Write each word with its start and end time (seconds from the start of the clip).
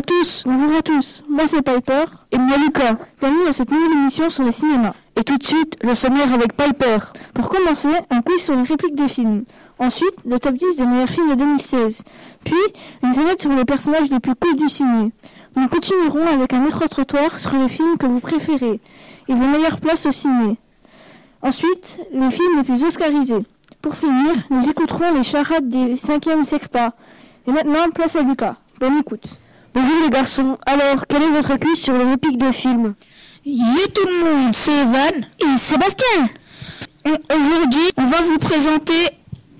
à 0.00 0.02
tous 0.02 0.44
Bonjour 0.46 0.74
à 0.78 0.80
tous, 0.80 1.22
moi 1.28 1.46
c'est 1.46 1.60
Piper 1.60 2.04
et 2.32 2.38
moi 2.38 2.56
Lucas. 2.56 2.96
Bienvenue 3.20 3.48
à 3.48 3.52
cette 3.52 3.70
nouvelle 3.70 3.92
émission 3.92 4.30
sur 4.30 4.42
le 4.42 4.50
cinéma. 4.50 4.94
Et 5.14 5.22
tout 5.22 5.36
de 5.36 5.42
suite, 5.42 5.76
le 5.82 5.94
sommaire 5.94 6.32
avec 6.32 6.56
Piper. 6.56 6.96
Pour 7.34 7.50
commencer, 7.50 7.90
un 8.08 8.22
quiz 8.22 8.42
sur 8.42 8.56
les 8.56 8.62
répliques 8.62 8.94
des 8.94 9.08
films. 9.08 9.44
Ensuite, 9.78 10.14
le 10.24 10.40
top 10.40 10.54
10 10.54 10.76
des 10.76 10.86
meilleurs 10.86 11.10
films 11.10 11.28
de 11.28 11.34
2016. 11.34 12.02
Puis, 12.44 12.54
une 13.02 13.12
fenêtre 13.12 13.42
sur 13.42 13.52
les 13.52 13.66
personnages 13.66 14.08
les 14.08 14.20
plus 14.20 14.34
cools 14.34 14.56
du 14.56 14.70
ciné. 14.70 15.12
Nous 15.56 15.68
continuerons 15.68 16.26
avec 16.28 16.54
un 16.54 16.64
autre 16.64 16.86
trottoir 16.86 17.38
sur 17.38 17.52
les 17.52 17.68
films 17.68 17.98
que 17.98 18.06
vous 18.06 18.20
préférez 18.20 18.80
et 19.28 19.34
vos 19.34 19.46
meilleures 19.48 19.80
places 19.80 20.06
au 20.06 20.12
ciné. 20.12 20.56
Ensuite, 21.42 22.00
les 22.14 22.30
films 22.30 22.56
les 22.56 22.64
plus 22.64 22.84
oscarisés. 22.84 23.44
Pour 23.82 23.96
finir, 23.96 24.32
nous 24.48 24.66
écouterons 24.66 25.12
les 25.14 25.24
charades 25.24 25.68
des 25.68 25.96
5e 25.96 26.44
SECPA. 26.44 26.94
Et 27.46 27.52
maintenant, 27.52 27.90
place 27.92 28.16
à 28.16 28.22
Lucas. 28.22 28.56
Bonne 28.80 28.96
écoute. 28.96 29.38
Bonjour 29.74 30.02
les 30.02 30.10
garçons. 30.10 30.56
Alors, 30.66 31.06
quel 31.08 31.22
est 31.22 31.30
votre 31.30 31.56
quiz 31.56 31.78
sur 31.78 31.96
les 31.96 32.04
répliques 32.04 32.38
de 32.38 32.50
films 32.50 32.94
Yo 33.44 33.86
tout 33.94 34.06
le 34.06 34.24
monde, 34.24 34.54
c'est 34.54 34.72
Evan 34.72 35.26
et 35.40 35.58
Sébastien. 35.58 36.28
Aujourd'hui, 37.06 37.90
on 37.96 38.06
va 38.06 38.20
vous 38.22 38.38
présenter 38.38 39.08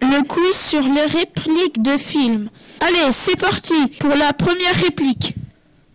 le 0.02 0.27
quiz 0.27 0.55
sur 0.55 0.83
les 0.83 1.06
répliques 1.06 1.80
de 1.83 1.96
films. 1.96 2.50
Allez, 2.80 3.12
c'est 3.12 3.38
parti 3.38 3.74
pour 4.00 4.14
la 4.16 4.33
première 4.33 4.74
réplique. 4.74 5.34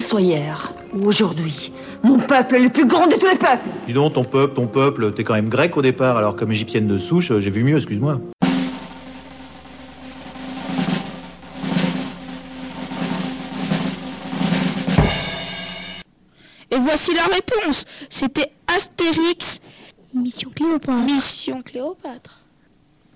Soit 0.01 0.21
hier 0.21 0.71
ou 0.93 1.07
aujourd'hui, 1.07 1.71
mon 2.03 2.19
peuple 2.19 2.55
est 2.55 2.59
le 2.59 2.69
plus 2.69 2.85
grand 2.85 3.07
de 3.07 3.15
tous 3.15 3.27
les 3.27 3.35
peuples. 3.35 3.67
Dis 3.85 3.93
donc, 3.93 4.13
ton 4.13 4.23
peuple, 4.23 4.55
ton 4.55 4.67
peuple, 4.67 5.11
t'es 5.11 5.23
quand 5.23 5.33
même 5.33 5.49
grec 5.49 5.75
au 5.75 5.81
départ, 5.81 6.17
alors 6.17 6.35
comme 6.35 6.51
égyptienne 6.51 6.87
de 6.87 6.97
souche, 6.97 7.33
j'ai 7.39 7.49
vu 7.49 7.63
mieux, 7.63 7.77
excuse-moi. 7.77 8.21
La 17.27 17.35
réponse. 17.35 17.85
C'était 18.09 18.51
Astérix. 18.67 19.59
Mission 20.13 20.49
Cléopâtre. 20.55 21.03
Mission 21.03 21.61
Cléopâtre. 21.61 22.39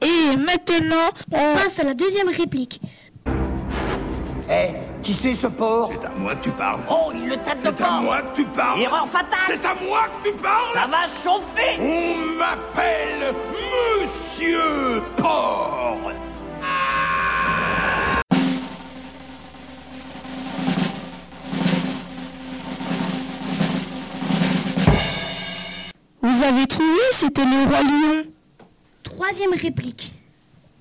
Et 0.02 0.36
maintenant, 0.38 1.10
on 1.32 1.56
passe 1.56 1.80
à 1.80 1.84
la 1.84 1.94
deuxième 1.94 2.30
réplique. 2.30 2.82
Eh, 4.52 4.72
qui 5.04 5.14
c'est 5.14 5.36
ce 5.36 5.48
porc 5.48 5.92
C'est 5.94 6.08
à 6.08 6.12
moi 6.18 6.36
que 6.36 6.44
tu 6.46 6.52
parles. 6.52 6.82
Oh, 6.90 7.12
il 7.14 7.28
le 7.28 7.38
traite 7.38 7.64
de 7.64 7.70
porc. 7.70 7.78
C'est 7.78 7.84
à 7.84 8.02
moi 8.02 8.22
que 8.22 8.36
tu 8.36 8.46
parles. 8.46 8.82
Erreur 8.82 9.08
fatale. 9.08 9.40
C'est 9.48 9.66
à 9.66 9.76
moi 9.76 10.08
que 10.08 10.30
tu 10.30 10.36
parles. 10.38 10.74
Ça 10.74 10.88
va 10.88 11.06
chauffer. 11.06 11.80
On 11.80 12.38
m'appelle 12.38 13.36
Monsieur 14.02 15.04
Porc. 15.18 16.12
Vous 26.60 26.64
avez 26.64 26.68
trouvé, 26.76 27.00
c'était 27.14 27.46
le 27.46 27.70
roi 27.70 27.82
lion. 27.84 28.26
Troisième 29.02 29.54
réplique. 29.54 30.12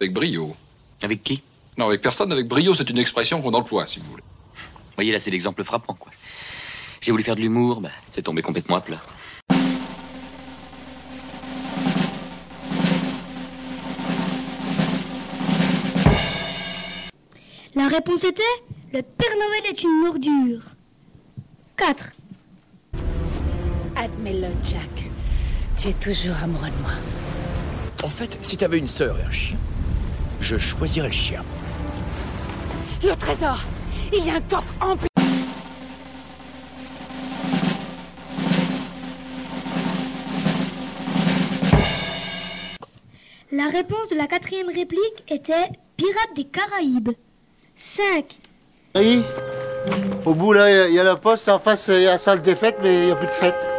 Avec 0.00 0.12
brio. 0.12 0.56
Avec 1.00 1.22
qui? 1.22 1.40
Non, 1.76 1.86
avec 1.86 2.00
personne. 2.00 2.32
Avec 2.32 2.48
brio, 2.48 2.74
c'est 2.74 2.90
une 2.90 2.98
expression 2.98 3.40
qu'on 3.40 3.54
emploie, 3.54 3.86
si 3.86 4.00
vous 4.00 4.10
voulez. 4.10 4.24
Vous 4.56 4.94
voyez, 4.96 5.12
là, 5.12 5.20
c'est 5.20 5.30
l'exemple 5.30 5.62
frappant, 5.62 5.94
quoi. 5.94 6.10
J'ai 7.00 7.12
voulu 7.12 7.22
faire 7.22 7.36
de 7.36 7.42
l'humour, 7.42 7.80
bah, 7.80 7.90
c'est 8.08 8.22
tombé 8.22 8.42
complètement 8.42 8.74
à 8.74 8.80
plat. 8.80 9.00
La 17.76 17.86
réponse 17.86 18.24
était 18.24 18.42
Le 18.92 19.02
Père 19.02 19.36
Noël 19.36 19.70
est 19.70 19.82
une 19.84 20.08
ordure. 20.08 20.62
4. 21.76 22.10
Admets-le, 23.94 24.48
Jack. 24.64 25.07
Tu 25.78 25.90
es 25.90 25.92
toujours 25.92 26.34
amoureux 26.42 26.70
de 26.70 26.82
moi. 26.82 26.90
En 28.02 28.08
fait, 28.08 28.36
si 28.42 28.56
t'avais 28.56 28.78
une 28.78 28.88
sœur 28.88 29.16
et 29.20 29.22
un 29.22 29.30
chien, 29.30 29.56
je 30.40 30.56
choisirais 30.56 31.06
le 31.06 31.12
chien. 31.12 31.44
Le 33.04 33.14
trésor 33.14 33.60
Il 34.12 34.26
y 34.26 34.30
a 34.30 34.34
un 34.34 34.40
coffre 34.40 34.74
empli. 34.80 35.06
La 43.52 43.68
réponse 43.68 44.08
de 44.10 44.16
la 44.16 44.26
quatrième 44.26 44.66
réplique 44.66 45.24
était 45.28 45.68
Pirates 45.96 46.34
des 46.34 46.44
Caraïbes. 46.44 47.10
5. 47.76 48.24
Oui. 48.96 49.22
Au 50.24 50.34
bout, 50.34 50.54
là, 50.54 50.88
il 50.88 50.94
y 50.94 50.98
a 50.98 51.04
la 51.04 51.14
poste. 51.14 51.48
En 51.48 51.60
face, 51.60 51.86
il 51.86 52.02
y 52.02 52.06
a 52.08 52.12
la 52.12 52.18
salle 52.18 52.42
des 52.42 52.56
fêtes, 52.56 52.78
mais 52.82 53.02
il 53.02 53.06
n'y 53.06 53.12
a 53.12 53.16
plus 53.16 53.28
de 53.28 53.77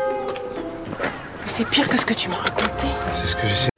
C'est 1.50 1.68
pire 1.68 1.90
que 1.90 2.00
ce 2.00 2.06
que 2.06 2.14
tu 2.14 2.30
m'as 2.30 2.36
raconté. 2.38 2.88
C'est 3.12 3.28
ce 3.28 3.36
que 3.36 3.48
j'essaie. 3.48 3.70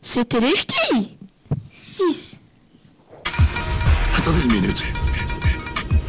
C'était 0.00 0.40
les 0.40 0.54
ch'tis 0.54 1.18
6. 1.72 2.38
Attendez 4.16 4.40
une 4.42 4.52
minute. 4.52 4.82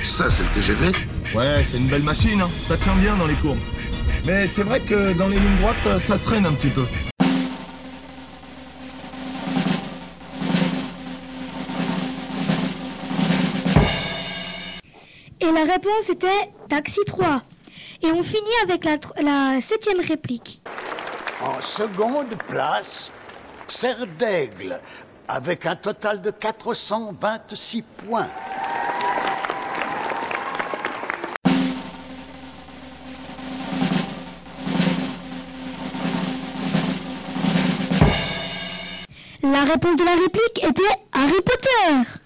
Ça, 0.03 0.29
c'est 0.29 0.43
le 0.43 0.49
TGV 0.49 0.91
Ouais, 1.33 1.63
c'est 1.69 1.77
une 1.77 1.88
belle 1.88 2.03
machine, 2.03 2.39
hein. 2.39 2.47
ça 2.47 2.77
tient 2.77 2.95
bien 2.97 3.16
dans 3.17 3.25
les 3.25 3.35
courbes. 3.35 3.57
Mais 4.25 4.47
c'est 4.47 4.63
vrai 4.63 4.79
que 4.79 5.13
dans 5.13 5.27
les 5.27 5.39
lignes 5.39 5.57
droites, 5.57 5.99
ça 5.99 6.17
se 6.17 6.23
traîne 6.23 6.45
un 6.45 6.53
petit 6.53 6.69
peu. 6.69 6.85
Et 15.43 15.51
la 15.51 15.65
réponse 15.65 16.09
était 16.09 16.53
Taxi 16.69 17.01
3. 17.05 17.41
Et 18.01 18.11
on 18.13 18.23
finit 18.23 18.39
avec 18.63 18.85
la, 18.85 18.95
la 19.21 19.61
septième 19.61 19.99
réplique. 19.99 20.61
En 21.41 21.59
seconde 21.59 22.33
place, 22.47 23.11
Serre 23.67 24.07
d'Aigle, 24.17 24.79
avec 25.27 25.65
un 25.65 25.75
total 25.75 26.21
de 26.21 26.31
426 26.31 27.81
points. 27.81 28.29
La 39.41 39.63
réponse 39.65 39.97
de 39.97 40.05
la 40.05 40.11
réplique 40.11 40.63
était 40.63 40.95
Harry 41.11 41.41
Potter. 41.41 42.22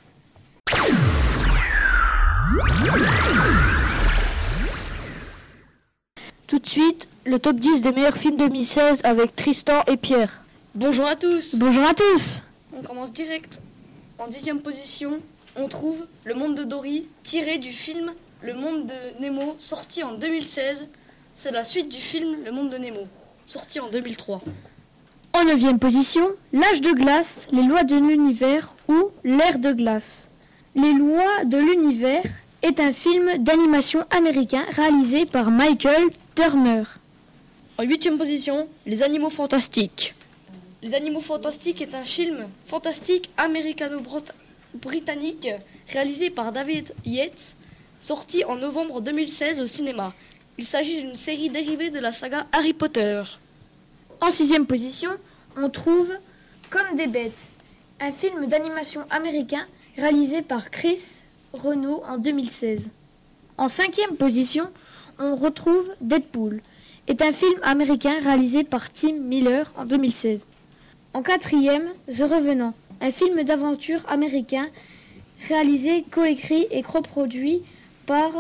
Tout 6.47 6.59
de 6.59 6.69
suite, 6.69 7.09
le 7.25 7.40
top 7.40 7.58
10 7.58 7.81
des 7.81 7.91
meilleurs 7.91 8.18
films 8.18 8.38
2016 8.38 9.02
avec 9.03 9.35
Tristan 9.35 9.84
et 9.85 9.97
Pierre. 9.97 10.46
Bonjour 10.75 11.06
à 11.06 11.18
tous. 11.18 11.56
Bonjour 11.56 11.84
à 11.84 11.94
tous. 11.94 12.41
On 12.74 12.81
commence 12.81 13.12
direct. 13.12 13.59
En 14.18 14.28
dixième 14.28 14.62
position, 14.62 15.19
on 15.58 15.68
trouve 15.68 15.97
Le 16.24 16.35
Monde 16.35 16.56
de 16.56 16.63
Dory, 16.63 17.06
tiré 17.24 17.58
du 17.58 17.74
film 17.74 18.13
Le 18.41 18.53
Monde 18.53 18.85
de 18.85 19.22
Nemo, 19.22 19.56
sorti 19.58 20.03
en 20.03 20.13
2016. 20.13 20.88
C'est 21.35 21.52
la 21.52 21.66
suite 21.66 21.90
du 21.90 22.00
film 22.00 22.38
Le 22.46 22.53
Monde 22.53 22.69
de 22.69 22.78
Nemo, 22.78 23.08
sorti 23.46 23.81
en 23.81 23.90
2003. 23.90 24.40
En 25.34 25.44
neuvième 25.44 25.79
position, 25.79 26.29
L'âge 26.53 26.79
de 26.79 26.91
glace, 26.94 27.41
les 27.52 27.64
lois 27.64 27.84
de 27.84 27.97
l'univers 27.97 28.74
ou 28.88 29.09
L'ère 29.25 29.59
de 29.59 29.74
glace. 29.74 30.29
Les 30.75 30.94
lois 30.94 31.44
de 31.44 31.58
l'univers 31.58 32.24
est 32.61 32.79
un 32.79 32.94
film 32.94 33.38
d'animation 33.40 34.05
américain 34.11 34.64
réalisé 34.78 35.26
par 35.26 35.52
Michael 35.52 36.05
Turner. 36.37 36.84
En 37.79 37.84
huitième 37.84 38.19
position, 38.19 38.69
Les 38.85 39.01
Animaux 39.01 39.31
Fantastiques. 39.31 40.13
Les 40.84 40.93
Animaux 40.93 41.19
Fantastiques 41.19 41.81
est 41.81 41.95
un 41.95 42.03
film 42.03 42.45
fantastique 42.67 43.31
américano-britannique 43.37 45.49
réalisé 45.91 46.29
par 46.29 46.51
David 46.51 46.93
Yates, 47.05 47.55
sorti 47.99 48.45
en 48.45 48.55
novembre 48.55 49.01
2016 49.01 49.61
au 49.61 49.66
cinéma. 49.66 50.13
Il 50.59 50.66
s'agit 50.66 51.01
d'une 51.01 51.16
série 51.16 51.49
dérivée 51.49 51.89
de 51.89 51.97
la 51.97 52.11
saga 52.11 52.45
Harry 52.51 52.73
Potter. 52.73 53.23
En 54.22 54.29
sixième 54.29 54.67
position, 54.67 55.09
on 55.55 55.72
trouve 55.72 56.11
Comme 56.69 56.97
des 56.97 57.07
bêtes, 57.07 57.34
un 57.99 58.11
film 58.11 58.45
d'animation 58.45 59.01
américain 59.09 59.66
réalisé 59.97 60.43
par 60.43 60.69
Chris 60.69 61.01
Renault 61.53 62.03
en 62.07 62.19
2016. 62.19 62.89
En 63.57 63.69
cinquième 63.69 64.17
position, 64.17 64.69
on 65.19 65.35
retrouve 65.35 65.85
Deadpool, 66.02 66.61
est 67.08 67.22
un 67.22 67.31
film 67.31 67.59
américain 67.64 68.16
réalisé 68.22 68.64
par 68.64 68.91
Tim 68.91 69.14
Miller 69.14 69.72
en 69.78 69.85
2016. 69.85 70.46
En 71.14 71.22
quatrième, 71.22 71.87
The 72.08 72.22
Revenant, 72.22 72.73
un 73.02 73.11
film 73.11 73.43
d'aventure 73.43 74.02
américain 74.09 74.67
réalisé, 75.47 76.03
coécrit 76.11 76.67
et 76.72 76.81
coproduit 76.81 77.61
par 78.05 78.31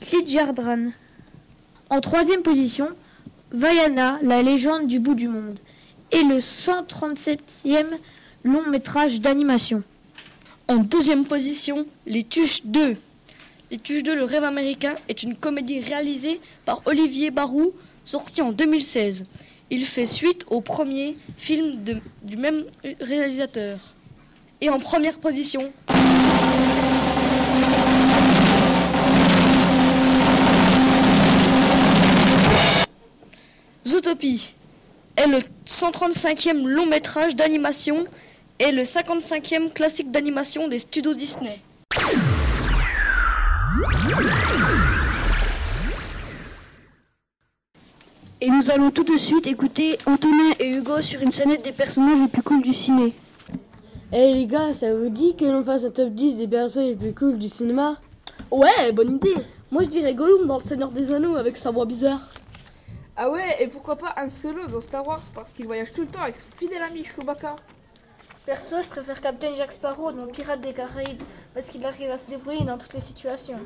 Clint 0.00 0.26
Jardran. 0.26 0.90
En 1.90 2.00
troisième 2.00 2.42
position, 2.42 2.88
Vaiana, 3.52 4.18
la 4.22 4.42
légende 4.42 4.86
du 4.86 4.98
bout 4.98 5.14
du 5.14 5.28
monde, 5.28 5.58
est 6.10 6.22
le 6.22 6.38
137e 6.38 7.86
long 8.44 8.66
métrage 8.68 9.20
d'animation 9.20 9.82
En 10.68 10.76
deuxième 10.76 11.24
position, 11.24 11.86
Les 12.06 12.24
Tuches 12.24 12.64
2. 12.64 12.96
Les 13.68 13.78
Tuches 13.78 14.04
2, 14.04 14.14
le 14.14 14.22
rêve 14.22 14.44
américain, 14.44 14.94
est 15.08 15.24
une 15.24 15.34
comédie 15.34 15.80
réalisée 15.80 16.40
par 16.64 16.82
Olivier 16.86 17.32
Barou, 17.32 17.72
sortie 18.04 18.40
en 18.40 18.52
2016. 18.52 19.24
Il 19.70 19.84
fait 19.84 20.06
suite 20.06 20.44
au 20.50 20.60
premier 20.60 21.16
film 21.36 21.74
du 22.22 22.36
même 22.36 22.64
réalisateur. 23.00 23.80
Et 24.60 24.70
en 24.70 24.78
première 24.78 25.18
position, 25.18 25.60
Zootopie 33.84 34.54
est 35.16 35.26
le 35.26 35.38
135e 35.66 36.64
long 36.68 36.86
métrage 36.86 37.34
d'animation 37.34 38.06
et 38.60 38.70
le 38.70 38.84
55e 38.84 39.72
classique 39.72 40.12
d'animation 40.12 40.68
des 40.68 40.78
studios 40.78 41.14
Disney. 41.14 41.58
Et 48.40 48.48
nous 48.48 48.70
allons 48.70 48.90
tout 48.90 49.04
de 49.04 49.18
suite 49.18 49.46
écouter 49.46 49.98
Antonin 50.06 50.52
et 50.58 50.70
Hugo 50.76 51.02
sur 51.02 51.20
une 51.20 51.32
scénette 51.32 51.62
des 51.62 51.72
personnages 51.72 52.20
les 52.20 52.28
plus 52.28 52.42
cools 52.42 52.62
du 52.62 52.72
ciné. 52.72 53.12
Eh 54.12 54.32
les 54.32 54.46
gars, 54.46 54.72
ça 54.72 54.94
vous 54.94 55.10
dit 55.10 55.36
que 55.36 55.44
l'on 55.44 55.62
fasse 55.62 55.84
un 55.84 55.90
top 55.90 56.10
10 56.10 56.36
des 56.36 56.48
personnages 56.48 56.90
les 56.90 56.96
plus 56.96 57.14
cool 57.14 57.38
du 57.38 57.48
cinéma? 57.50 57.98
Ouais, 58.50 58.92
bonne 58.92 59.16
idée 59.16 59.34
Moi 59.70 59.82
je 59.82 59.88
dirais 59.88 60.14
Gollum 60.14 60.46
dans 60.46 60.58
Le 60.58 60.64
Seigneur 60.64 60.90
des 60.90 61.12
Anneaux 61.12 61.36
avec 61.36 61.56
sa 61.56 61.70
voix 61.70 61.84
bizarre. 61.84 62.30
Ah 63.16 63.30
ouais, 63.30 63.56
et 63.60 63.66
pourquoi 63.66 63.96
pas 63.96 64.14
un 64.16 64.28
solo 64.28 64.66
dans 64.68 64.80
Star 64.80 65.06
Wars 65.06 65.22
parce 65.34 65.52
qu'il 65.52 65.66
voyage 65.66 65.92
tout 65.92 66.02
le 66.02 66.06
temps 66.06 66.22
avec 66.22 66.38
son 66.38 66.46
fidèle 66.56 66.82
ami 66.82 67.04
Chewbacca? 67.04 67.56
Perso, 68.46 68.76
je 68.80 68.86
préfère 68.88 69.20
Captain 69.20 69.54
Jack 69.56 69.72
Sparrow 69.72 70.12
dans 70.12 70.26
Pirates 70.26 70.60
des 70.60 70.72
Caraïbes 70.72 71.20
parce 71.52 71.68
qu'il 71.68 71.84
arrive 71.84 72.10
à 72.10 72.16
se 72.16 72.30
débrouiller 72.30 72.64
dans 72.64 72.78
toutes 72.78 72.94
les 72.94 73.00
situations. 73.00 73.58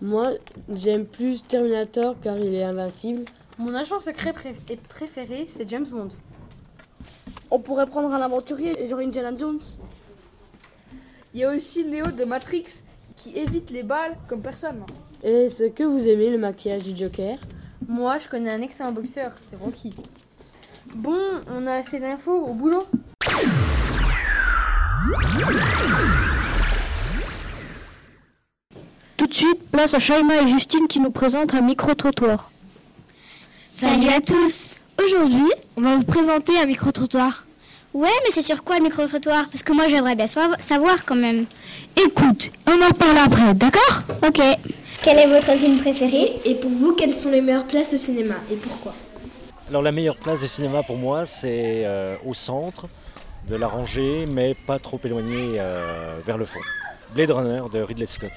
Moi, 0.00 0.34
j'aime 0.72 1.04
plus 1.04 1.42
Terminator 1.46 2.14
car 2.22 2.38
il 2.38 2.54
est 2.54 2.62
invincible. 2.62 3.24
Mon 3.58 3.74
agent 3.74 3.98
secret 3.98 4.32
pré- 4.32 4.54
et 4.68 4.76
préféré, 4.76 5.48
c'est 5.52 5.68
James 5.68 5.86
Bond. 5.86 6.08
On 7.50 7.58
pourrait 7.58 7.86
prendre 7.86 8.12
un 8.14 8.20
aventurier, 8.20 8.86
genre 8.86 9.00
Indiana 9.00 9.36
Jones. 9.36 9.60
Il 11.32 11.40
y 11.40 11.44
a 11.44 11.50
aussi 11.52 11.84
Neo 11.84 12.12
de 12.12 12.24
Matrix 12.24 12.82
qui 13.16 13.36
évite 13.36 13.70
les 13.70 13.82
balles 13.82 14.16
comme 14.28 14.42
personne. 14.42 14.84
Et 15.24 15.46
est-ce 15.46 15.64
que 15.70 15.82
vous 15.82 16.06
aimez 16.06 16.30
le 16.30 16.38
maquillage 16.38 16.84
du 16.84 16.96
Joker? 16.96 17.38
Moi, 17.88 18.18
je 18.18 18.28
connais 18.28 18.50
un 18.50 18.60
excellent 18.62 18.92
boxeur, 18.92 19.32
c'est 19.40 19.56
Rocky. 19.56 19.92
Bon, 20.94 21.18
on 21.50 21.66
a 21.66 21.72
assez 21.74 21.98
d'infos 21.98 22.44
au 22.46 22.54
boulot? 22.54 22.86
Tout 29.16 29.26
de 29.26 29.34
suite, 29.34 29.70
place 29.72 29.94
à 29.94 29.98
Shaima 29.98 30.42
et 30.42 30.46
Justine 30.46 30.86
qui 30.86 31.00
nous 31.00 31.10
présentent 31.10 31.54
un 31.54 31.60
micro-trottoir. 31.60 32.52
Salut 33.64 34.10
à 34.10 34.20
tous 34.20 34.78
Aujourd'hui, 35.04 35.50
on 35.76 35.80
va 35.80 35.96
vous 35.96 36.04
présenter 36.04 36.56
un 36.60 36.66
micro-trottoir. 36.66 37.46
Ouais, 37.94 38.08
mais 38.22 38.30
c'est 38.30 38.42
sur 38.42 38.62
quoi 38.62 38.78
le 38.78 38.84
micro-trottoir? 38.84 39.46
Parce 39.50 39.64
que 39.64 39.72
moi 39.72 39.88
j'aimerais 39.88 40.14
bien 40.14 40.28
savoir 40.28 41.04
quand 41.04 41.16
même. 41.16 41.46
Écoute, 41.96 42.52
on 42.68 42.80
en 42.80 42.90
parle 42.90 43.18
après, 43.18 43.54
d'accord? 43.54 44.02
Ok. 44.24 44.40
Quel 45.02 45.18
est 45.18 45.26
votre 45.26 45.58
film 45.58 45.80
préféré? 45.80 46.38
Et 46.44 46.54
pour 46.54 46.70
vous, 46.70 46.92
quelles 46.92 47.14
sont 47.14 47.30
les 47.32 47.40
meilleures 47.40 47.66
places 47.66 47.92
au 47.92 47.96
cinéma? 47.96 48.36
Et 48.52 48.56
pourquoi? 48.56 48.94
Alors 49.68 49.82
la 49.82 49.90
meilleure 49.90 50.16
place 50.16 50.40
de 50.40 50.46
cinéma 50.46 50.84
pour 50.84 50.96
moi, 50.96 51.26
c'est 51.26 51.82
euh, 51.84 52.16
au 52.24 52.34
centre 52.34 52.86
de 53.46 53.56
la 53.56 53.68
rangée, 53.68 54.26
mais 54.26 54.54
pas 54.54 54.78
trop 54.78 55.00
éloigné 55.04 55.56
euh, 55.58 56.20
vers 56.24 56.38
le 56.38 56.44
fond. 56.44 56.60
Blade 57.14 57.30
Runner 57.30 57.62
de 57.72 57.80
Ridley 57.80 58.06
Scott. 58.06 58.32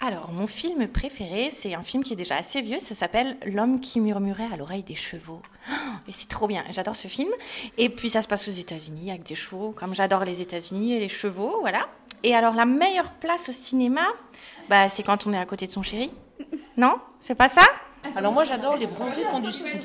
Alors, 0.00 0.30
mon 0.32 0.46
film 0.46 0.86
préféré, 0.86 1.48
c'est 1.50 1.74
un 1.74 1.82
film 1.82 2.04
qui 2.04 2.12
est 2.12 2.16
déjà 2.16 2.36
assez 2.36 2.60
vieux, 2.60 2.78
ça 2.78 2.94
s'appelle 2.94 3.38
L'homme 3.46 3.80
qui 3.80 4.00
murmurait 4.00 4.48
à 4.52 4.56
l'oreille 4.56 4.82
des 4.82 4.96
chevaux. 4.96 5.40
Oh, 5.70 5.72
Et 6.08 6.12
c'est 6.12 6.28
trop 6.28 6.46
bien, 6.46 6.62
j'adore 6.70 6.94
ce 6.94 7.08
film. 7.08 7.30
Et 7.78 7.88
puis 7.88 8.10
ça 8.10 8.20
se 8.20 8.28
passe 8.28 8.46
aux 8.46 8.52
États-Unis 8.52 9.10
avec 9.10 9.22
des 9.22 9.34
chevaux, 9.34 9.70
comme 9.70 9.94
j'adore 9.94 10.24
les 10.24 10.42
États-Unis 10.42 10.92
et 10.92 11.00
les 11.00 11.08
chevaux, 11.08 11.56
voilà. 11.60 11.88
Et 12.22 12.34
alors, 12.34 12.54
la 12.54 12.66
meilleure 12.66 13.12
place 13.12 13.48
au 13.48 13.52
cinéma, 13.52 14.04
bah, 14.68 14.90
c'est 14.90 15.02
quand 15.02 15.26
on 15.26 15.32
est 15.32 15.38
à 15.38 15.46
côté 15.46 15.66
de 15.66 15.72
son 15.72 15.82
chéri. 15.82 16.12
Non 16.76 16.96
C'est 17.20 17.34
pas 17.34 17.48
ça? 17.48 17.62
Alors 18.16 18.32
moi 18.32 18.44
j'adore 18.44 18.76
les 18.76 18.86
bronzés 18.86 19.24
font 19.24 19.40
du 19.40 19.50
ski. 19.52 19.78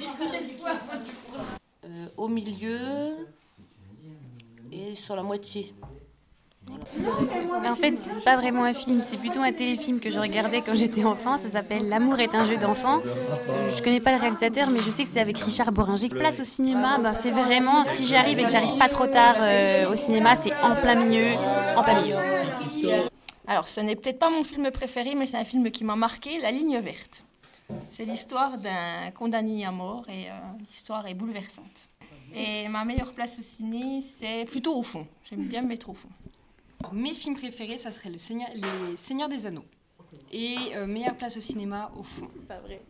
Euh, 1.89 2.05
au 2.17 2.27
milieu 2.27 2.77
et 4.71 4.93
sur 4.93 5.15
la 5.15 5.23
moitié. 5.23 5.73
En 7.65 7.75
fait, 7.75 7.95
c'est 7.97 8.23
pas 8.23 8.35
vraiment 8.35 8.63
un 8.63 8.75
film, 8.75 9.01
c'est 9.01 9.17
plutôt 9.17 9.39
un 9.39 9.51
téléfilm 9.51 9.99
que 9.99 10.11
je 10.11 10.19
regardais 10.19 10.61
quand 10.61 10.75
j'étais 10.75 11.03
enfant. 11.03 11.39
Ça 11.39 11.47
s'appelle 11.47 11.89
L'amour 11.89 12.19
est 12.19 12.35
un 12.35 12.45
jeu 12.45 12.57
d'enfant. 12.57 13.01
Euh, 13.07 13.75
je 13.75 13.81
connais 13.81 14.01
pas 14.01 14.11
le 14.11 14.19
réalisateur, 14.19 14.69
mais 14.69 14.81
je 14.81 14.91
sais 14.91 15.03
que 15.03 15.09
c'est 15.11 15.19
avec 15.19 15.39
Richard 15.39 15.71
Boringer. 15.71 16.09
Place 16.09 16.39
au 16.39 16.43
cinéma, 16.43 16.99
ben, 16.99 17.15
c'est 17.15 17.31
vraiment 17.31 17.83
si 17.85 18.05
j'arrive 18.05 18.37
et 18.37 18.43
que 18.43 18.51
j'arrive 18.51 18.77
pas 18.77 18.89
trop 18.89 19.07
tard 19.07 19.37
euh, 19.39 19.91
au 19.91 19.95
cinéma, 19.95 20.35
c'est 20.35 20.53
en 20.61 20.75
plein 20.75 20.93
milieu, 20.93 21.33
en 21.75 21.81
plein 21.81 22.01
milieu. 22.01 22.15
Alors, 23.47 23.67
ce 23.67 23.81
n'est 23.81 23.95
peut-être 23.95 24.19
pas 24.19 24.29
mon 24.29 24.43
film 24.43 24.69
préféré, 24.69 25.15
mais 25.15 25.25
c'est 25.25 25.37
un 25.37 25.45
film 25.45 25.71
qui 25.71 25.83
m'a 25.83 25.95
marqué, 25.95 26.37
La 26.39 26.51
ligne 26.51 26.77
verte. 26.79 27.23
C'est 27.89 28.05
l'histoire 28.05 28.57
d'un 28.57 29.11
condamné 29.11 29.65
à 29.65 29.71
mort 29.71 30.07
et 30.09 30.29
euh, 30.29 30.33
l'histoire 30.69 31.07
est 31.07 31.13
bouleversante. 31.13 31.89
Et 32.33 32.67
ma 32.67 32.85
meilleure 32.85 33.13
place 33.13 33.37
au 33.39 33.41
ciné, 33.41 34.01
c'est 34.01 34.45
plutôt 34.45 34.75
au 34.75 34.83
fond. 34.83 35.07
J'aime 35.23 35.45
bien 35.45 35.61
me 35.61 35.67
mettre 35.67 35.89
au 35.89 35.93
fond. 35.93 36.09
Mes 36.93 37.13
films 37.13 37.35
préférés, 37.35 37.77
ça 37.77 37.91
serait 37.91 38.09
le 38.09 38.17
Seigneur, 38.17 38.49
Les 38.53 38.95
Seigneurs 38.95 39.29
des 39.29 39.45
Anneaux. 39.45 39.65
Et 40.31 40.57
euh, 40.75 40.85
meilleure 40.85 41.15
place 41.15 41.37
au 41.37 41.41
cinéma, 41.41 41.91
au 41.97 42.03
fond. 42.03 42.27
Pas 42.47 42.59
vrai. 42.59 42.81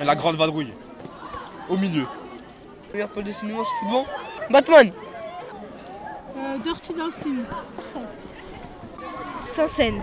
Et 0.00 0.04
la 0.04 0.16
grande 0.16 0.36
vadrouille. 0.36 0.72
Au 1.68 1.76
milieu. 1.76 2.06
Meilleur 2.92 3.08
pote 3.08 3.24
de 3.24 3.32
cinéma, 3.32 3.60
c'est 3.64 3.86
tout 3.86 3.92
bon 3.92 4.04
Batman 4.50 4.92
Dirty 6.62 6.94
Dancing. 6.94 7.44
Sans 9.40 9.66
scène. 9.66 10.02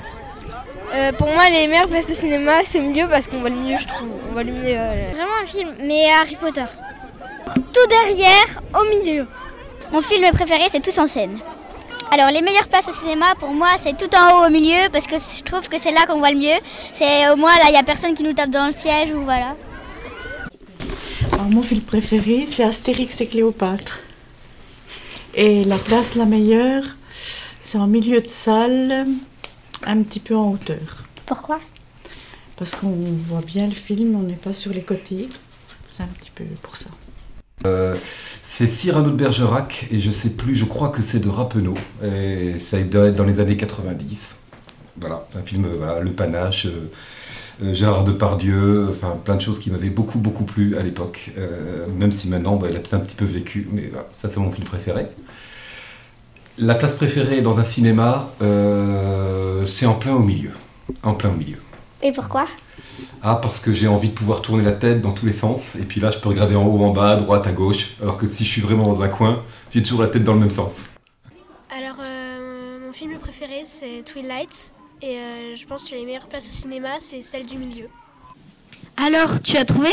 Euh, 0.94 1.12
pour 1.14 1.28
moi, 1.28 1.50
les 1.50 1.68
meilleures 1.68 1.88
places 1.88 2.08
de 2.08 2.14
cinéma, 2.14 2.64
c'est 2.64 2.80
au 2.80 2.84
milieu 2.84 3.08
parce 3.08 3.28
qu'on 3.28 3.40
voit 3.40 3.50
le 3.50 3.56
mieux, 3.56 3.78
je 3.78 3.88
trouve. 3.88 4.10
On 4.30 4.34
voit 4.34 4.44
le 4.44 4.52
mieux. 4.52 4.76
euh, 4.76 5.12
Vraiment 5.14 5.38
un 5.44 5.46
film, 5.46 5.74
mais 5.84 6.10
Harry 6.12 6.36
Potter. 6.36 6.66
Tout 7.56 7.88
derrière, 7.90 8.62
au 8.80 8.84
milieu. 8.90 9.28
Mon 9.92 10.02
film 10.02 10.30
préféré, 10.32 10.64
c'est 10.72 10.82
Tous 10.82 10.98
en 10.98 11.08
scène. 11.08 11.40
Alors, 12.12 12.30
les 12.32 12.42
meilleures 12.42 12.68
places 12.68 12.88
au 12.88 12.94
cinéma, 12.94 13.36
pour 13.40 13.50
moi, 13.50 13.70
c'est 13.84 13.96
tout 13.96 14.10
en 14.16 14.42
haut 14.42 14.48
au 14.48 14.50
milieu, 14.50 14.90
parce 14.92 15.06
que 15.06 15.16
je 15.18 15.44
trouve 15.44 15.68
que 15.70 15.78
c'est 15.80 15.92
là 15.92 16.06
qu'on 16.08 16.18
voit 16.18 16.32
le 16.32 16.38
mieux. 16.40 16.60
C'est 16.94 17.30
au 17.30 17.36
moins 17.36 17.52
là, 17.56 17.66
il 17.68 17.72
n'y 17.72 17.78
a 17.78 17.84
personne 17.84 18.16
qui 18.16 18.24
nous 18.24 18.34
tape 18.34 18.50
dans 18.50 18.66
le 18.68 18.74
siège, 18.74 19.12
ou 19.12 19.24
voilà. 19.24 19.56
Alors, 21.34 21.50
mon 21.50 21.62
film 21.62 21.82
préféré, 21.82 22.46
c'est 22.48 22.64
Astérix 22.64 23.22
et 23.22 23.28
Cléopâtre. 23.28 24.00
Et 25.36 25.64
la 25.64 25.78
place 25.78 26.16
la 26.16 26.26
meilleure, 26.26 26.84
c'est 27.60 27.78
en 27.78 27.86
milieu 27.88 28.22
de 28.22 28.28
salle, 28.28 29.06
un 29.86 30.02
petit 30.04 30.20
peu 30.20 30.36
en 30.36 30.52
hauteur. 30.52 31.04
Pourquoi? 31.26 31.60
Parce 32.58 32.76
qu'on 32.76 32.96
voit 33.28 33.42
bien 33.42 33.68
le 33.68 33.74
film, 33.74 34.16
on 34.16 34.24
n'est 34.24 34.34
pas 34.34 34.54
sur 34.54 34.74
les 34.74 34.82
côtés. 34.82 35.30
C'est 35.88 36.04
un 36.04 36.08
petit 36.08 36.32
peu 36.34 36.44
pour 36.62 36.78
ça. 36.78 36.90
Euh, 37.66 37.96
c'est 38.42 38.68
Cyrano 38.68 39.10
de 39.10 39.16
Bergerac 39.16 39.88
et 39.92 40.00
je 40.00 40.12
sais 40.12 40.32
plus, 40.32 40.56
je 40.56 40.66
crois 40.66 40.90
que 40.90 41.02
c'est 41.02 41.20
de 41.20 41.30
Rappeneau. 41.30 41.76
Et 42.04 42.58
ça 42.60 42.82
doit 42.82 43.08
être 43.08 43.16
dans 43.16 43.26
les 43.26 43.40
années 43.40 43.58
90. 43.58 44.38
Voilà, 45.00 45.28
un 45.38 45.42
film, 45.42 45.66
euh, 45.66 45.76
voilà, 45.78 46.00
Le 46.00 46.12
Panache, 46.12 46.66
euh, 46.66 46.90
euh, 47.64 47.74
Gérard 47.74 48.04
Depardieu, 48.04 48.88
enfin 48.90 49.18
plein 49.24 49.36
de 49.36 49.42
choses 49.42 49.60
qui 49.60 49.72
m'avaient 49.72 49.90
beaucoup 49.90 50.20
beaucoup 50.20 50.46
plu 50.46 50.78
à 50.78 50.84
l'époque. 50.84 51.32
Euh, 51.38 51.88
même 51.88 52.12
si 52.12 52.30
maintenant, 52.30 52.56
bah, 52.56 52.68
il 52.70 52.76
a 52.76 52.80
peut-être 52.80 52.94
un 52.96 53.00
petit 53.00 53.16
peu 53.16 53.26
vécu, 53.26 53.68
mais 53.72 53.88
voilà, 53.88 54.08
ça 54.12 54.30
c'est 54.30 54.40
mon 54.40 54.52
film 54.52 54.66
préféré. 54.66 55.08
La 56.62 56.76
place 56.76 56.96
préférée 56.96 57.40
dans 57.40 57.58
un 57.60 57.64
cinéma, 57.64 58.34
euh, 58.42 59.66
c'est 59.66 59.86
en 59.86 59.94
plein 59.94 60.14
au 60.14 60.20
milieu. 60.20 60.52
En 61.04 61.14
plein 61.14 61.30
au 61.30 61.34
milieu. 61.34 61.58
Et 62.04 62.12
pourquoi? 62.12 62.48
Ah, 63.24 63.38
parce 63.38 63.62
que 63.62 63.72
j'ai 63.72 63.88
envie 63.88 64.10
de 64.10 64.14
pouvoir 64.14 64.42
tourner 64.42 64.64
la 64.64 64.74
tête 64.74 65.02
dans 65.02 65.14
tous 65.14 65.26
les 65.26 65.32
sens, 65.32 65.78
et 65.78 65.84
puis 65.84 66.02
là, 66.02 66.12
je 66.12 66.20
peux 66.20 66.28
regarder 66.28 66.56
en 66.56 66.66
haut, 66.66 66.84
en 66.84 66.92
bas, 66.92 67.12
à 67.12 67.16
droite, 67.16 67.48
à 67.48 67.54
gauche, 67.54 67.92
alors 68.02 68.18
que 68.18 68.28
si 68.28 68.44
je 68.44 68.50
suis 68.50 68.62
vraiment 68.62 68.84
dans 68.84 69.02
un 69.02 69.08
coin, 69.08 69.42
j'ai 69.72 69.82
toujours 69.82 70.02
la 70.02 70.08
tête 70.08 70.26
dans 70.26 70.34
le 70.34 70.42
même 70.42 70.50
sens. 70.50 70.88
Alors, 71.70 71.96
euh, 72.06 72.86
mon 72.86 72.92
film 72.92 73.18
préféré, 73.20 73.64
c'est 73.64 74.04
Twilight. 74.04 74.74
Et 75.02 75.18
euh, 75.18 75.56
je 75.56 75.66
pense 75.66 75.86
que 75.86 75.96
les 75.96 76.04
meilleures 76.04 76.28
places 76.28 76.48
au 76.48 76.62
cinéma, 76.62 76.90
c'est 77.00 77.22
celle 77.22 77.46
du 77.46 77.58
milieu. 77.58 77.88
Alors, 78.98 79.42
tu 79.42 79.56
as 79.56 79.64
trouvé? 79.64 79.92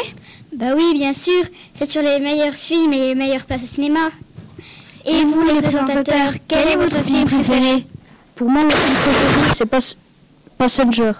Bah 0.56 0.74
oui, 0.74 0.94
bien 0.94 1.12
sûr. 1.12 1.44
C'est 1.74 1.86
sur 1.86 2.02
les 2.02 2.18
meilleurs 2.18 2.54
films 2.54 2.92
et 2.92 3.08
les 3.08 3.14
meilleures 3.14 3.44
places 3.44 3.62
au 3.62 3.66
cinéma. 3.66 4.10
Et 5.06 5.24
vous, 5.24 5.42
les 5.44 5.62
présentateurs, 5.62 6.32
quel 6.48 6.68
est 6.68 6.76
votre 6.76 7.02
film 7.04 7.24
préféré 7.24 7.84
Pour 8.34 8.48
moi, 8.50 8.62
le 8.64 8.70
film 8.70 8.94
préféré, 8.96 9.54
c'est 9.54 9.66
Pas- 9.66 9.94
Passenger. 10.58 11.12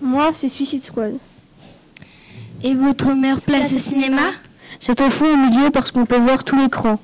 Moi, 0.00 0.30
c'est 0.34 0.48
Suicide 0.48 0.82
Squad. 0.82 1.16
Et 2.64 2.74
votre 2.74 3.06
meilleure 3.14 3.40
place 3.42 3.72
au 3.72 3.78
cinéma 3.78 4.30
C'est 4.78 5.00
au 5.00 5.10
fond 5.10 5.26
au 5.32 5.36
milieu 5.36 5.70
parce 5.70 5.90
qu'on 5.92 6.06
peut 6.06 6.18
voir 6.18 6.42
tout 6.44 6.56
l'écran. 6.56 6.98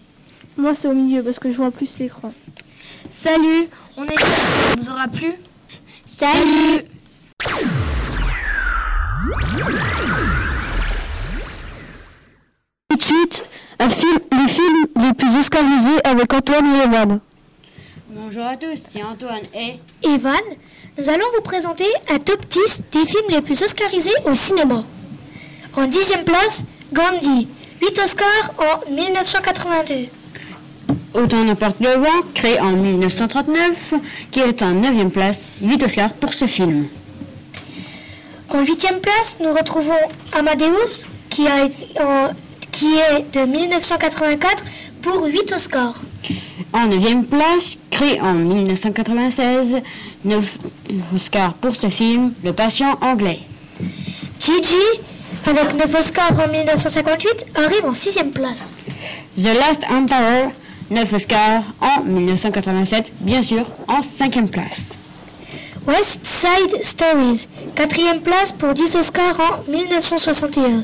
Moi, 0.57 0.75
c'est 0.75 0.89
au 0.89 0.95
milieu 0.95 1.23
parce 1.23 1.39
que 1.39 1.51
je 1.51 1.57
vois 1.57 1.71
plus 1.71 1.99
l'écran. 1.99 2.33
Salut, 3.15 3.69
on 3.97 4.05
est 4.05 4.19
ça 4.19 4.77
nous 4.79 4.91
aura 4.91 5.09
plu. 5.09 5.33
Salut 6.07 6.83
plus 15.17 15.37
oscarisés 15.37 16.01
avec 16.05 16.33
Antoine 16.33 16.67
et 16.67 16.85
Evan. 16.85 17.21
Bonjour 18.11 18.45
à 18.45 18.57
tous, 18.57 18.79
c'est 18.93 19.03
Antoine 19.03 19.43
et... 19.55 19.79
Evan, 20.09 20.35
nous 20.99 21.09
allons 21.09 21.25
vous 21.35 21.43
présenter 21.43 21.85
un 22.11 22.19
top 22.19 22.45
10 22.49 22.85
des 22.93 23.07
films 23.07 23.31
les 23.31 23.43
plus 23.43 23.61
oscarisés 23.63 24.11
au 24.25 24.35
cinéma. 24.35 24.85
En 25.77 25.87
dixième 25.87 26.25
place, 26.25 26.65
Gandhi, 26.93 27.49
8 27.83 27.99
Oscars 28.05 28.53
en 28.59 28.91
1982. 28.93 29.95
Autant 31.15 31.45
n'importe 31.45 31.77
le 31.81 31.99
vent, 32.01 32.23
créé 32.35 32.61
en 32.61 32.73
1939, 32.73 33.95
qui 34.31 34.41
est 34.41 34.63
en 34.63 34.71
9 34.73 35.09
place, 35.11 35.53
8 35.63 35.83
Oscars 35.85 36.13
pour 36.15 36.33
ce 36.35 36.47
film. 36.47 36.87
En 38.51 38.61
huitième 38.65 39.01
place, 39.01 39.39
nous 39.43 39.53
retrouvons 39.53 39.93
Amadeus, 40.33 41.05
qui, 41.29 41.47
a 41.49 41.65
été 41.65 42.01
en- 42.01 42.31
qui 42.71 42.95
est 42.97 43.25
de 43.35 43.41
1984 43.45 44.65
pour 45.07 45.25
8 45.25 45.53
Oscars. 45.53 46.01
En 46.73 46.87
9 46.87 47.27
place, 47.31 47.77
créé 47.91 48.21
en 48.21 48.35
1996, 48.35 49.83
9 50.25 50.59
Oscars 51.15 51.55
pour 51.55 51.77
ce 51.77 51.89
film, 51.89 52.33
Le 52.43 52.53
patient 52.53 52.99
anglais. 53.01 53.39
Gigi, 54.41 55.01
avec 55.47 55.75
9 55.75 55.95
Oscars 55.95 56.33
en 56.33 56.51
1958, 56.51 57.47
arrive 57.55 57.85
en 57.85 57.95
sixième 57.95 58.33
place. 58.33 58.73
The 59.39 59.55
Last 59.55 59.85
Emperor, 59.89 60.51
9 60.91 61.13
Oscars 61.13 61.63
en 61.81 62.03
1987, 62.03 63.13
bien 63.21 63.43
sûr, 63.43 63.65
en 63.87 64.03
5 64.03 64.51
place. 64.51 64.91
West 65.87 66.27
Side 66.27 66.83
Stories, 66.83 67.47
quatrième 67.77 68.21
place 68.23 68.51
pour 68.51 68.75
10 68.75 68.97
Oscars 68.97 69.39
en 69.39 69.71
1961. 69.71 70.83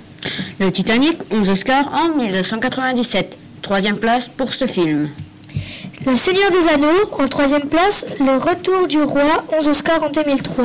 Le 0.60 0.70
Titanic, 0.70 1.18
11 1.32 1.48
Oscars 1.48 1.92
en 1.92 2.16
1997, 2.16 3.36
troisième 3.62 3.96
place 3.96 4.28
pour 4.28 4.52
ce 4.52 4.66
film. 4.66 5.08
Le 6.06 6.16
Seigneur 6.16 6.50
des 6.50 6.68
Anneaux, 6.68 7.10
en 7.18 7.28
troisième 7.28 7.68
place, 7.68 8.04
Le 8.18 8.36
Retour 8.36 8.88
du 8.88 9.00
Roi, 9.02 9.44
11 9.56 9.68
Oscars 9.68 10.02
en 10.02 10.10
2003. 10.10 10.64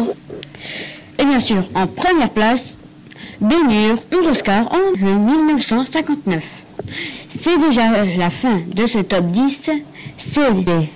Et 1.19 1.25
bien 1.25 1.39
sûr, 1.39 1.63
en 1.75 1.85
première 1.87 2.31
place, 2.31 2.77
Ben-Hur, 3.39 4.01
11 4.11 4.27
Oscars 4.27 4.71
en 4.73 4.97
1959. 4.97 6.43
C'est 7.39 7.57
déjà 7.59 8.03
la 8.17 8.29
fin 8.29 8.61
de 8.65 8.87
ce 8.87 8.99
top 8.99 9.25
10. 9.25 9.69
C'est 10.17 10.51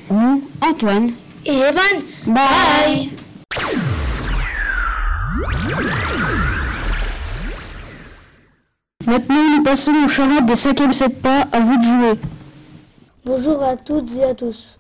nous, 0.10 0.44
Antoine. 0.62 1.12
Et 1.46 1.54
Evan. 1.54 2.02
Bye. 2.26 3.10
Maintenant, 9.12 9.58
nous 9.58 9.64
passons 9.64 9.92
aux 10.06 10.08
charades 10.08 10.46
de 10.46 10.56
5e 10.56 10.94
7 10.94 11.22
pas. 11.22 11.46
À 11.52 11.60
vous 11.60 11.76
de 11.76 11.84
jouer. 11.84 12.14
Bonjour 13.26 13.62
à 13.62 13.76
toutes 13.76 14.16
et 14.16 14.24
à 14.24 14.34
tous. 14.34 14.80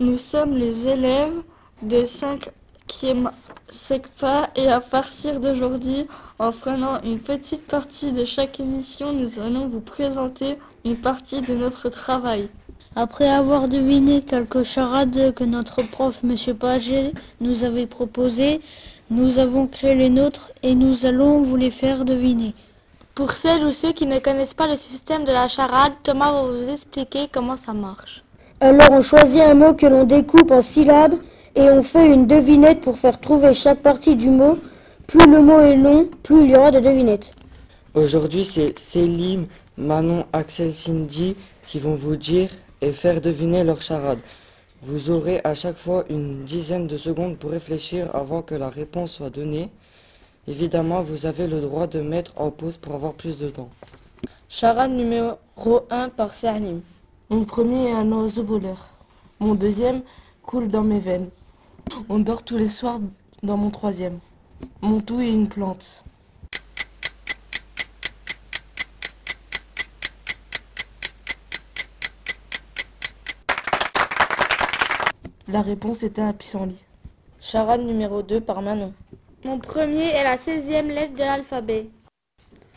Nous 0.00 0.16
sommes 0.16 0.56
les 0.56 0.88
élèves 0.88 1.34
de 1.82 1.98
5e 1.98 3.30
SECPA 3.68 4.48
et 4.56 4.68
à 4.68 4.80
partir 4.80 5.38
d'aujourd'hui, 5.38 6.06
en 6.38 6.50
prenant 6.50 7.02
une 7.02 7.18
petite 7.18 7.66
partie 7.66 8.12
de 8.12 8.24
chaque 8.24 8.58
émission, 8.58 9.12
nous 9.12 9.38
allons 9.38 9.68
vous 9.68 9.80
présenter 9.80 10.56
une 10.86 10.96
partie 10.96 11.42
de 11.42 11.54
notre 11.54 11.90
travail. 11.90 12.48
Après 12.96 13.28
avoir 13.28 13.68
deviné 13.68 14.22
quelques 14.22 14.62
charades 14.62 15.34
que 15.34 15.44
notre 15.44 15.82
prof, 15.82 16.20
M. 16.24 16.54
Paget, 16.54 17.12
nous 17.42 17.64
avait 17.64 17.86
proposées, 17.86 18.62
nous 19.10 19.38
avons 19.38 19.66
créé 19.66 19.94
les 19.94 20.08
nôtres 20.08 20.52
et 20.62 20.74
nous 20.74 21.04
allons 21.04 21.42
vous 21.42 21.56
les 21.56 21.70
faire 21.70 22.06
deviner. 22.06 22.54
Pour 23.18 23.32
celles 23.32 23.64
ou 23.64 23.72
ceux 23.72 23.90
qui 23.90 24.06
ne 24.06 24.20
connaissent 24.20 24.54
pas 24.54 24.68
le 24.68 24.76
système 24.76 25.24
de 25.24 25.32
la 25.32 25.48
charade, 25.48 25.92
Thomas 26.04 26.30
va 26.30 26.44
vous 26.44 26.70
expliquer 26.70 27.26
comment 27.26 27.56
ça 27.56 27.72
marche. 27.72 28.22
Alors 28.60 28.92
on 28.92 29.00
choisit 29.00 29.42
un 29.42 29.54
mot 29.54 29.74
que 29.74 29.86
l'on 29.86 30.04
découpe 30.04 30.52
en 30.52 30.62
syllabes 30.62 31.16
et 31.56 31.62
on 31.62 31.82
fait 31.82 32.06
une 32.14 32.28
devinette 32.28 32.80
pour 32.80 32.96
faire 32.96 33.18
trouver 33.18 33.54
chaque 33.54 33.80
partie 33.80 34.14
du 34.14 34.30
mot. 34.30 34.56
Plus 35.08 35.28
le 35.28 35.42
mot 35.42 35.58
est 35.58 35.74
long, 35.74 36.08
plus 36.22 36.44
il 36.44 36.50
y 36.50 36.54
aura 36.54 36.70
de 36.70 36.78
devinettes. 36.78 37.34
Aujourd'hui, 37.92 38.44
c'est 38.44 38.78
Célim, 38.78 39.48
Manon, 39.76 40.24
Axel, 40.32 40.72
Cindy 40.72 41.34
qui 41.66 41.80
vont 41.80 41.96
vous 41.96 42.14
dire 42.14 42.50
et 42.80 42.92
faire 42.92 43.20
deviner 43.20 43.64
leur 43.64 43.82
charade. 43.82 44.20
Vous 44.80 45.10
aurez 45.10 45.40
à 45.42 45.54
chaque 45.54 45.76
fois 45.76 46.04
une 46.08 46.44
dizaine 46.44 46.86
de 46.86 46.96
secondes 46.96 47.36
pour 47.36 47.50
réfléchir 47.50 48.14
avant 48.14 48.42
que 48.42 48.54
la 48.54 48.68
réponse 48.68 49.10
soit 49.10 49.30
donnée. 49.30 49.70
Évidemment, 50.48 51.02
vous 51.02 51.26
avez 51.26 51.46
le 51.46 51.60
droit 51.60 51.86
de 51.86 52.00
mettre 52.00 52.32
en 52.40 52.50
pause 52.50 52.78
pour 52.78 52.94
avoir 52.94 53.12
plus 53.12 53.38
de 53.38 53.50
temps. 53.50 53.68
Charade 54.48 54.92
numéro 54.92 55.36
1 55.90 56.08
par 56.08 56.32
Serlim. 56.32 56.80
Mon 57.28 57.44
premier 57.44 57.88
est 57.88 57.92
un 57.92 58.10
oiseau 58.12 58.44
voleur. 58.44 58.88
Mon 59.40 59.54
deuxième 59.54 60.00
coule 60.42 60.68
dans 60.68 60.84
mes 60.84 61.00
veines. 61.00 61.28
On 62.08 62.18
dort 62.18 62.42
tous 62.42 62.56
les 62.56 62.68
soirs 62.68 62.98
dans 63.42 63.58
mon 63.58 63.68
troisième. 63.68 64.20
Mon 64.80 65.00
tout 65.00 65.20
est 65.20 65.30
une 65.30 65.50
plante. 65.50 66.02
La 75.46 75.60
réponse 75.60 76.02
était 76.04 76.22
un 76.22 76.32
pissenlit. 76.32 76.82
Charade 77.38 77.82
numéro 77.82 78.22
2 78.22 78.40
par 78.40 78.62
Manon. 78.62 78.94
Mon 79.44 79.60
premier 79.60 80.08
est 80.08 80.24
la 80.24 80.36
16e 80.36 80.88
lettre 80.88 81.14
de 81.14 81.20
l'alphabet. 81.20 81.86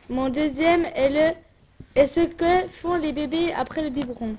Mon 0.10 0.30
deuxième 0.30 0.86
est 0.94 1.10
le 1.10 1.36
est 1.96 2.06
ce 2.06 2.20
que 2.22 2.70
font 2.70 2.96
les 2.98 3.12
bébés 3.14 3.52
après 3.52 3.82
le 3.82 3.90
biberon? 3.90 4.36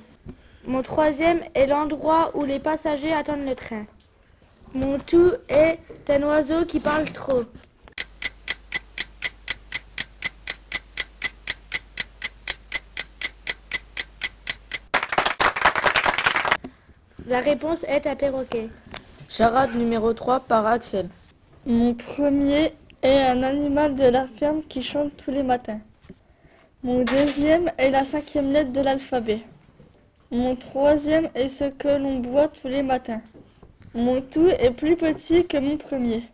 Mon 0.65 0.83
troisième 0.83 1.43
est 1.55 1.67
l'endroit 1.67 2.31
où 2.35 2.45
les 2.45 2.61
passagers 2.61 3.13
attendent 3.13 3.45
le 3.45 3.57
train. 3.57 3.87
Mon 4.73 4.99
tout 5.01 5.33
est 5.49 5.81
un 6.09 6.23
oiseau 6.23 6.65
qui 6.65 6.79
parle 6.79 7.11
trop. 7.11 7.43
La 17.27 17.41
réponse 17.41 17.83
est 17.85 18.07
un 18.07 18.15
perroquet. 18.15 18.69
Charade 19.29 19.75
numéro 19.75 20.13
3 20.13 20.41
par 20.41 20.67
Axel. 20.67 21.09
Mon 21.65 21.95
premier 21.95 22.75
est 23.03 23.21
un 23.21 23.45
animal 23.45 23.95
de 23.95 24.07
la 24.07 24.27
ferme 24.27 24.63
qui 24.63 24.83
chante 24.83 25.17
tous 25.17 25.31
les 25.31 25.45
matins. 25.45 25.79
Mon 26.83 27.05
deuxième 27.05 27.71
est 27.79 27.91
la 27.91 28.05
cinquième 28.05 28.53
lettre 28.53 28.73
de 28.73 28.81
l'alphabet. 28.81 29.43
Mon 30.33 30.57
troisième 30.57 31.29
est 31.37 31.47
ce 31.47 31.67
que 31.67 31.87
l'on 31.87 32.19
boit 32.19 32.49
tous 32.49 32.67
les 32.67 32.83
matins. 32.83 33.23
Mon 33.95 34.21
tout 34.21 34.49
est 34.49 34.73
plus 34.73 34.97
petit 34.97 35.47
que 35.47 35.57
mon 35.57 35.77
premier. 35.77 36.25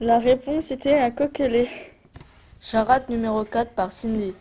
La 0.00 0.18
réponse 0.18 0.72
était 0.72 0.98
un 0.98 1.12
coquelet. 1.12 1.68
Charade 2.60 3.08
numéro 3.08 3.44
4 3.44 3.70
par 3.74 3.92
Cindy. 3.92 4.34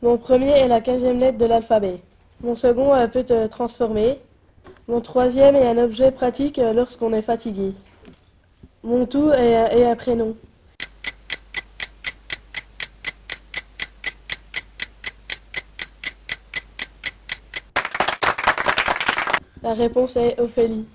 Mon 0.00 0.16
premier 0.16 0.50
est 0.50 0.68
la 0.68 0.80
quinzième 0.80 1.18
lettre 1.18 1.38
de 1.38 1.44
l'alphabet. 1.44 2.00
Mon 2.40 2.54
second 2.54 2.94
euh, 2.94 3.08
peut 3.08 3.24
te 3.24 3.48
transformer. 3.48 4.20
Mon 4.86 5.00
troisième 5.00 5.56
est 5.56 5.66
un 5.66 5.76
objet 5.76 6.12
pratique 6.12 6.60
euh, 6.60 6.72
lorsqu'on 6.72 7.12
est 7.12 7.22
fatigué. 7.22 7.72
Mon 8.84 9.06
tout 9.06 9.32
est, 9.32 9.76
est 9.76 9.84
un 9.84 9.96
prénom. 9.96 10.36
La 19.64 19.74
réponse 19.74 20.14
est 20.14 20.38
Ophélie. 20.38 20.86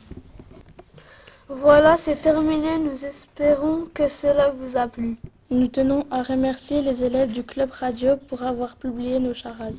Voilà, 1.50 1.98
c'est 1.98 2.22
terminé. 2.22 2.77
Nous 2.77 3.05
espérons 3.05 3.89
que 3.93 4.07
cela 4.07 4.51
vous 4.51 4.77
a 4.77 4.88
plu. 4.88 5.17
Nous 5.53 5.67
tenons 5.67 6.07
à 6.10 6.24
remercier 6.24 6.81
les 6.81 7.03
élèves 7.03 7.31
du 7.31 7.43
club 7.43 7.69
radio 7.69 8.17
pour 8.27 8.41
avoir 8.41 8.75
publié 8.75 9.19
nos 9.19 9.36
charades. 9.36 9.75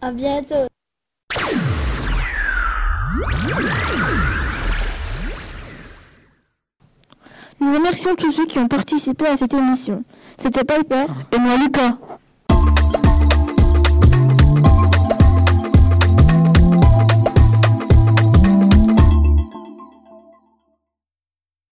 À 0.00 0.12
bientôt. 0.12 0.66
Nous 7.60 7.74
remercions 7.74 8.14
tous 8.16 8.32
ceux 8.32 8.46
qui 8.46 8.58
ont 8.58 8.68
participé 8.68 9.26
à 9.26 9.36
cette 9.36 9.52
émission. 9.52 10.04
C'était 10.38 10.64
Piper 10.64 11.04
et 11.32 11.38
moi 11.38 11.58
Lucas. 11.58 11.98